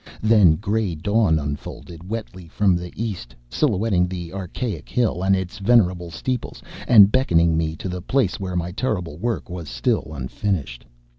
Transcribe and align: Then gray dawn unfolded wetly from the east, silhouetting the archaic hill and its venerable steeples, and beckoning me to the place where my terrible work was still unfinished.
Then 0.23 0.55
gray 0.55 0.95
dawn 0.95 1.37
unfolded 1.37 2.09
wetly 2.09 2.47
from 2.47 2.75
the 2.75 2.91
east, 2.95 3.35
silhouetting 3.51 4.07
the 4.07 4.33
archaic 4.33 4.89
hill 4.89 5.21
and 5.23 5.35
its 5.35 5.59
venerable 5.59 6.09
steeples, 6.09 6.63
and 6.87 7.11
beckoning 7.11 7.55
me 7.55 7.75
to 7.75 7.87
the 7.87 8.01
place 8.01 8.39
where 8.39 8.55
my 8.55 8.71
terrible 8.71 9.19
work 9.19 9.47
was 9.47 9.69
still 9.69 10.11
unfinished. 10.11 10.87